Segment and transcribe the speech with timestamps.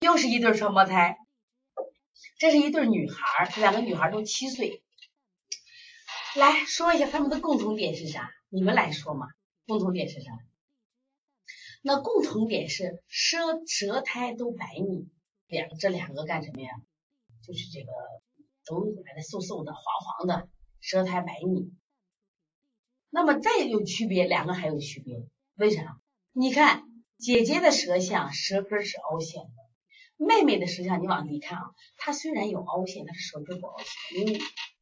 [0.00, 1.18] 又是一对双胞胎，
[2.38, 4.82] 这是一对女孩，两个女孩都七岁。
[6.36, 8.30] 来说一下他们的共同点是啥？
[8.48, 9.26] 你们来说嘛，
[9.66, 10.30] 共同点是啥？
[11.82, 15.08] 那共同点是舌舌苔都白腻，
[15.46, 16.70] 两这两个干什么呀？
[17.42, 17.92] 就是这个
[18.64, 20.48] 都白的瘦瘦的、黄黄的，
[20.80, 21.72] 舌苔白腻。
[23.10, 25.26] 那么再有区别，两个还有区别，
[25.56, 25.98] 为啥？
[26.32, 26.84] 你看
[27.18, 29.50] 姐姐的舌象，舌根是凹陷的；
[30.18, 31.64] 妹妹的舌象，你往里看啊，
[31.96, 34.40] 它虽然有凹陷，但是舌根不凹陷，因为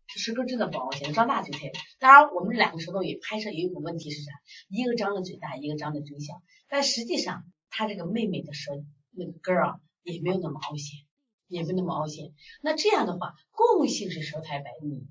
[0.08, 1.70] 舌根真的不凹陷，张大就可以。
[1.98, 4.32] 当然，我们这两个舌头也拍摄有一个问题是啥？
[4.68, 6.42] 一个张的嘴大，一个张的嘴小。
[6.68, 8.72] 但实际上，她这个妹妹的舌
[9.10, 11.00] 那个根啊，也没有那么凹陷，
[11.48, 12.32] 也没那么凹陷。
[12.62, 15.06] 那这样的话，共性是舌苔白腻，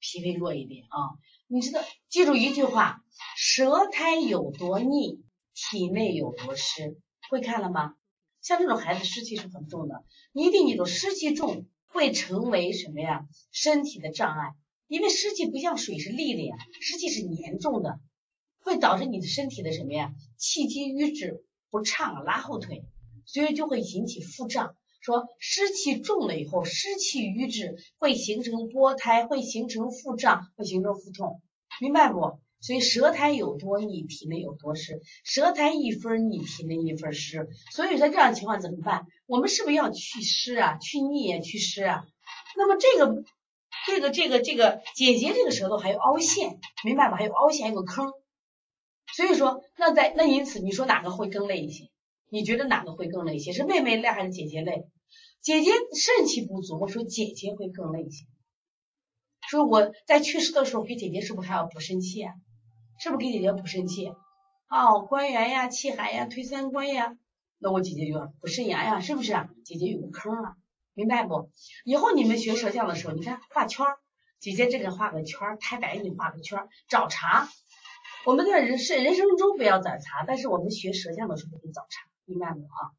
[0.00, 1.14] 脾胃弱一点啊。
[1.46, 3.04] 你知道，记住一句话：
[3.36, 5.22] 舌苔有多腻，
[5.54, 6.98] 体内有多湿。
[7.30, 7.94] 会看了吗？
[8.42, 13.26] 像这种孩子湿气是很重的，你一定记住，湿气重会成为什么呀？
[13.52, 14.54] 身体的障碍，
[14.88, 18.00] 因为湿气不像水是利的呀，湿气是黏重的。
[18.64, 20.14] 会导致你的身体的什么呀？
[20.36, 22.84] 气机瘀滞不畅，拉后腿，
[23.26, 24.76] 所以就会引起腹胀。
[25.00, 31.42] 说湿气重了以后，湿气瘀滞会形成波胎，会形成腹胀，会形成腹痛，
[31.80, 32.38] 明白不？
[32.62, 35.02] 所以舌苔有多腻，体内有多湿。
[35.24, 37.48] 舌苔一分腻，体内一分湿。
[37.72, 39.04] 所以说这样情况怎么办？
[39.26, 40.78] 我们是不是要去湿啊？
[40.78, 41.40] 去腻啊？
[41.40, 42.04] 去湿啊？
[42.56, 43.24] 那么这个
[43.86, 47.16] 这个这个这个姐姐这个舌头还有凹陷，明白吧？
[47.16, 48.12] 还有凹陷，还有个坑。
[49.16, 51.90] 所以说，那在那因此，你说哪个会更累一些？
[52.30, 53.52] 你觉得哪个会更累一些？
[53.52, 54.84] 是妹妹累还是姐姐累？
[55.40, 58.24] 姐姐肾气不足，我说姐姐会更累一些。
[59.50, 62.32] 说我在祛湿的时候给姐姐是不是还要补肾气啊？
[63.02, 64.12] 是不是给姐姐补肾气？
[64.68, 67.16] 哦，关元呀、气海呀、推三关呀，
[67.58, 69.32] 那我姐姐就要补肾阳呀，是不是？
[69.64, 70.54] 姐姐有个坑了，
[70.94, 71.50] 明白不？
[71.84, 73.84] 以后你们学舌象的时候，你看画圈，
[74.38, 77.48] 姐姐这个画个圈，太白你画个圈，找茬。
[78.24, 82.60] 我们在人生人生中不要找茬，但是我们学舌象的时候得找茬，明白不？
[82.60, 82.94] 啊？